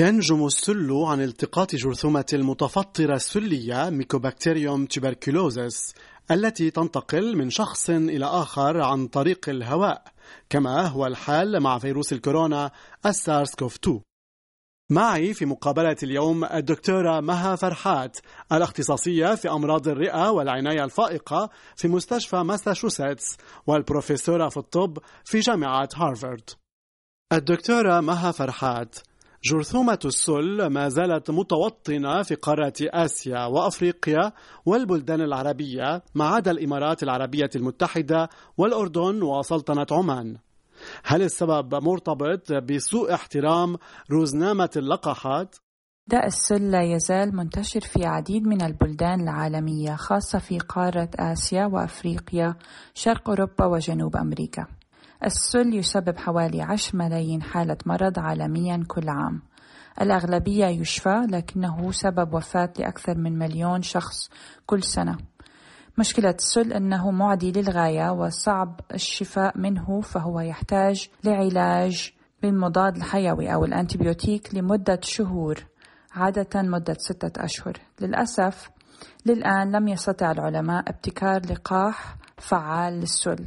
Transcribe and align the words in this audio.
ينجم 0.00 0.46
السل 0.46 0.92
عن 0.92 1.20
التقاط 1.20 1.74
جرثومة 1.74 2.26
المتفطرة 2.32 3.14
السلية 3.14 3.90
Mycobacterium 3.90 4.86
tuberculosis 4.86 5.94
التي 6.30 6.70
تنتقل 6.70 7.36
من 7.36 7.50
شخص 7.50 7.90
إلى 7.90 8.24
آخر 8.26 8.80
عن 8.80 9.06
طريق 9.06 9.48
الهواء 9.48 10.02
كما 10.50 10.86
هو 10.86 11.06
الحال 11.06 11.60
مع 11.60 11.78
فيروس 11.78 12.12
الكورونا 12.12 12.70
ال 13.06 13.54
SARS-CoV 13.54 13.76
2 13.76 14.00
معي 14.90 15.34
في 15.34 15.46
مقابلة 15.46 15.96
اليوم 16.02 16.44
الدكتورة 16.44 17.20
مها 17.20 17.56
فرحات 17.56 18.18
الاختصاصية 18.52 19.34
في 19.34 19.50
أمراض 19.50 19.88
الرئة 19.88 20.30
والعناية 20.30 20.84
الفائقة 20.84 21.50
في 21.76 21.88
مستشفى 21.88 22.36
ماساتشوستس 22.36 23.36
والبروفيسورة 23.66 24.48
في 24.48 24.56
الطب 24.56 24.98
في 25.24 25.40
جامعة 25.40 25.88
هارفارد. 25.94 26.50
الدكتورة 27.32 28.00
مها 28.00 28.32
فرحات 28.32 28.98
جرثومة 29.44 29.98
السل 30.04 30.66
ما 30.66 30.88
زالت 30.88 31.30
متوطنة 31.30 32.22
في 32.22 32.34
قارة 32.34 32.72
آسيا 32.80 33.44
وأفريقيا 33.44 34.32
والبلدان 34.66 35.20
العربية 35.20 36.02
ما 36.14 36.24
عدا 36.28 36.50
الإمارات 36.50 37.02
العربية 37.02 37.50
المتحدة 37.56 38.28
والأردن 38.56 39.22
وسلطنة 39.22 39.86
عمان 39.90 40.36
هل 41.04 41.22
السبب 41.22 41.74
مرتبط 41.74 42.52
بسوء 42.52 43.14
احترام 43.14 43.76
روزنامة 44.10 44.70
اللقاحات؟ 44.76 45.56
داء 46.06 46.26
السل 46.26 46.70
لا 46.70 46.82
يزال 46.82 47.36
منتشر 47.36 47.80
في 47.80 48.06
عديد 48.06 48.46
من 48.46 48.62
البلدان 48.62 49.20
العالمية 49.20 49.94
خاصة 49.94 50.38
في 50.38 50.58
قارة 50.58 51.10
آسيا 51.18 51.66
وأفريقيا 51.66 52.54
شرق 52.94 53.28
أوروبا 53.28 53.66
وجنوب 53.66 54.16
أمريكا 54.16 54.66
السل 55.24 55.74
يسبب 55.74 56.18
حوالي 56.18 56.62
10 56.62 56.96
ملايين 56.96 57.42
حالة 57.42 57.76
مرض 57.86 58.18
عالميا 58.18 58.84
كل 58.88 59.08
عام. 59.08 59.42
الأغلبية 60.00 60.66
يشفى 60.66 61.26
لكنه 61.30 61.92
سبب 61.92 62.34
وفاة 62.34 62.72
لأكثر 62.78 63.18
من 63.18 63.38
مليون 63.38 63.82
شخص 63.82 64.30
كل 64.66 64.82
سنة. 64.82 65.18
مشكلة 65.98 66.30
السل 66.30 66.72
أنه 66.72 67.10
معدي 67.10 67.52
للغاية 67.52 68.10
وصعب 68.10 68.80
الشفاء 68.94 69.58
منه 69.58 70.00
فهو 70.00 70.40
يحتاج 70.40 71.08
لعلاج 71.24 72.12
بالمضاد 72.42 72.96
الحيوي 72.96 73.54
أو 73.54 73.64
الأنتيبيوتيك 73.64 74.54
لمدة 74.54 75.00
شهور 75.02 75.64
عادة 76.14 76.62
مدة 76.62 76.96
ستة 76.98 77.44
أشهر. 77.44 77.76
للأسف 78.00 78.70
للآن 79.26 79.72
لم 79.72 79.88
يستطع 79.88 80.30
العلماء 80.30 80.84
ابتكار 80.88 81.46
لقاح 81.46 82.16
فعال 82.36 82.92
للسل. 83.00 83.46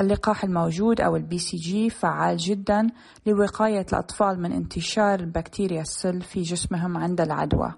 اللقاح 0.00 0.44
الموجود 0.44 1.00
أو 1.00 1.16
ال 1.16 1.38
BCG 1.38 1.90
فعال 1.90 2.36
جدا 2.36 2.86
لوقاية 3.26 3.86
الأطفال 3.92 4.40
من 4.40 4.52
انتشار 4.52 5.24
بكتيريا 5.24 5.80
السل 5.80 6.22
في 6.22 6.42
جسمهم 6.42 6.96
عند 6.96 7.20
العدوى 7.20 7.74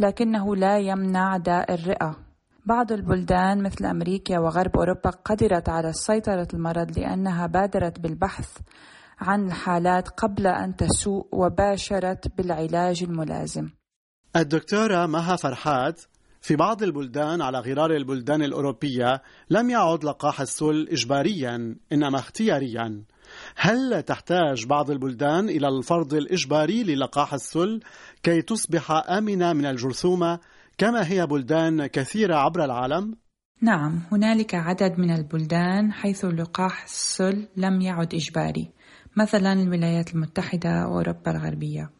لكنه 0.00 0.56
لا 0.56 0.78
يمنع 0.78 1.36
داء 1.36 1.74
الرئة. 1.74 2.16
بعض 2.66 2.92
البلدان 2.92 3.62
مثل 3.62 3.86
أمريكا 3.86 4.38
وغرب 4.38 4.76
أوروبا 4.76 5.10
قدرت 5.10 5.68
على 5.68 5.92
سيطرة 5.92 6.48
المرض 6.54 6.98
لأنها 6.98 7.46
بادرت 7.46 8.00
بالبحث 8.00 8.58
عن 9.20 9.46
الحالات 9.46 10.08
قبل 10.08 10.46
أن 10.46 10.76
تسوء 10.76 11.28
وباشرت 11.32 12.36
بالعلاج 12.36 13.02
الملازم. 13.02 13.70
الدكتورة 14.36 15.06
مها 15.06 15.36
فرحات 15.36 16.00
في 16.40 16.56
بعض 16.56 16.82
البلدان 16.82 17.42
على 17.42 17.58
غرار 17.58 17.90
البلدان 17.90 18.42
الأوروبية 18.42 19.22
لم 19.50 19.70
يعد 19.70 20.04
لقاح 20.04 20.40
السل 20.40 20.88
إجباريا 20.90 21.76
إنما 21.92 22.18
اختياريا. 22.18 23.04
هل 23.56 24.02
تحتاج 24.02 24.66
بعض 24.66 24.90
البلدان 24.90 25.48
إلى 25.48 25.68
الفرض 25.68 26.14
الإجباري 26.14 26.82
للقاح 26.82 27.34
السل 27.34 27.80
كي 28.22 28.42
تصبح 28.42 28.90
آمنة 28.90 29.52
من 29.52 29.66
الجرثومة 29.66 30.38
كما 30.78 31.08
هي 31.08 31.26
بلدان 31.26 31.86
كثيرة 31.86 32.36
عبر 32.36 32.64
العالم؟ 32.64 33.16
نعم 33.62 34.02
هنالك 34.12 34.54
عدد 34.54 34.98
من 34.98 35.10
البلدان 35.10 35.92
حيث 35.92 36.24
لقاح 36.24 36.82
السل 36.82 37.48
لم 37.56 37.80
يعد 37.80 38.14
إجباري 38.14 38.70
مثلا 39.16 39.52
الولايات 39.52 40.14
المتحدة 40.14 40.70
وأوروبا 40.88 41.30
الغربية. 41.30 41.90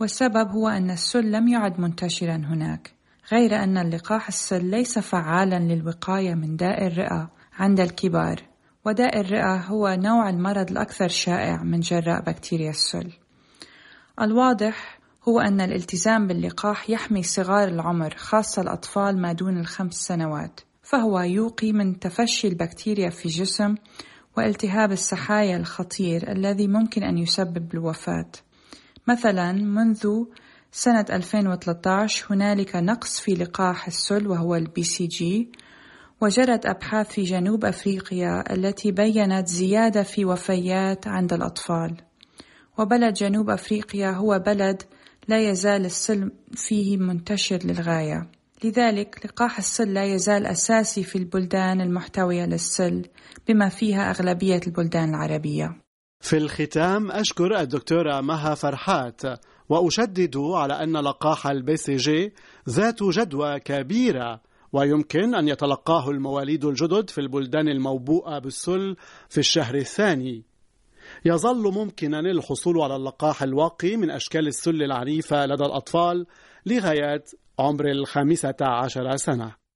والسبب 0.00 0.48
هو 0.48 0.68
أن 0.68 0.90
السل 0.90 1.30
لم 1.30 1.48
يعد 1.48 1.80
منتشرا 1.80 2.36
هناك. 2.36 2.97
غير 3.32 3.54
أن 3.62 3.78
اللقاح 3.78 4.28
السل 4.28 4.64
ليس 4.64 4.98
فعالا 4.98 5.58
للوقاية 5.58 6.34
من 6.34 6.56
داء 6.56 6.86
الرئة 6.86 7.30
عند 7.58 7.80
الكبار 7.80 8.42
وداء 8.84 9.20
الرئة 9.20 9.56
هو 9.56 9.96
نوع 9.98 10.30
المرض 10.30 10.70
الأكثر 10.70 11.08
شائع 11.08 11.62
من 11.62 11.80
جراء 11.80 12.22
بكتيريا 12.22 12.70
السل. 12.70 13.12
الواضح 14.20 14.98
هو 15.28 15.40
أن 15.40 15.60
الالتزام 15.60 16.26
باللقاح 16.26 16.90
يحمي 16.90 17.22
صغار 17.22 17.68
العمر 17.68 18.14
خاصة 18.16 18.62
الأطفال 18.62 19.22
ما 19.22 19.32
دون 19.32 19.58
الخمس 19.60 19.94
سنوات 19.94 20.60
فهو 20.82 21.20
يوقي 21.20 21.72
من 21.72 21.98
تفشي 21.98 22.48
البكتيريا 22.48 23.10
في 23.10 23.26
الجسم 23.26 23.74
والتهاب 24.36 24.92
السحايا 24.92 25.56
الخطير 25.56 26.32
الذي 26.32 26.68
ممكن 26.68 27.02
أن 27.02 27.18
يسبب 27.18 27.74
الوفاة. 27.74 28.30
مثلا 29.06 29.52
منذ 29.52 30.24
سنة 30.72 31.06
2013 31.10 32.26
هنالك 32.30 32.76
نقص 32.76 33.20
في 33.20 33.34
لقاح 33.34 33.86
السل 33.86 34.26
وهو 34.26 34.54
ال 34.54 34.82
BCG 34.82 35.52
وجرت 36.20 36.66
أبحاث 36.66 37.08
في 37.08 37.22
جنوب 37.22 37.64
أفريقيا 37.64 38.54
التي 38.54 38.92
بينت 38.92 39.48
زيادة 39.48 40.02
في 40.02 40.24
وفيات 40.24 41.06
عند 41.06 41.32
الأطفال. 41.32 41.96
وبلد 42.78 43.14
جنوب 43.14 43.50
أفريقيا 43.50 44.10
هو 44.10 44.38
بلد 44.38 44.82
لا 45.28 45.50
يزال 45.50 45.84
السل 45.84 46.30
فيه 46.54 46.96
منتشر 46.96 47.58
للغاية. 47.64 48.30
لذلك 48.64 49.20
لقاح 49.24 49.58
السل 49.58 49.94
لا 49.94 50.04
يزال 50.04 50.46
أساسي 50.46 51.02
في 51.02 51.18
البلدان 51.18 51.80
المحتوية 51.80 52.44
للسل 52.44 53.06
بما 53.48 53.68
فيها 53.68 54.10
أغلبية 54.10 54.60
البلدان 54.66 55.08
العربية. 55.08 55.76
في 56.20 56.36
الختام 56.36 57.10
أشكر 57.10 57.60
الدكتورة 57.60 58.20
مها 58.20 58.54
فرحات 58.54 59.20
وأشدد 59.68 60.36
على 60.36 60.82
أن 60.82 60.96
لقاح 60.96 61.46
ال 61.46 61.76
BCG 61.76 62.32
ذات 62.68 63.02
جدوى 63.02 63.60
كبيرة 63.60 64.40
ويمكن 64.72 65.34
أن 65.34 65.48
يتلقاه 65.48 66.10
المواليد 66.10 66.64
الجدد 66.64 67.10
في 67.10 67.20
البلدان 67.20 67.68
الموبوءة 67.68 68.38
بالسل 68.38 68.96
في 69.28 69.38
الشهر 69.38 69.74
الثاني. 69.74 70.44
يظل 71.24 71.74
ممكنا 71.74 72.20
الحصول 72.20 72.80
على 72.80 72.96
اللقاح 72.96 73.42
الواقي 73.42 73.96
من 73.96 74.10
أشكال 74.10 74.46
السل 74.46 74.82
العنيفة 74.82 75.46
لدى 75.46 75.64
الأطفال 75.64 76.26
لغاية 76.66 77.24
عمر 77.58 77.90
الخامسة 77.90 78.56
عشر 78.60 79.16
سنة. 79.16 79.67